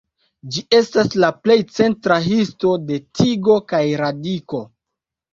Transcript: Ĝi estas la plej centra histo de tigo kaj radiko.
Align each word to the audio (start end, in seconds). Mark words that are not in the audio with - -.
Ĝi 0.53 0.61
estas 0.75 1.11
la 1.23 1.27
plej 1.41 1.57
centra 1.79 2.17
histo 2.27 2.71
de 2.85 2.97
tigo 3.19 3.59
kaj 3.73 3.83
radiko. 4.03 4.63